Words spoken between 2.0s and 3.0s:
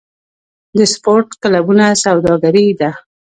سوداګري ده؟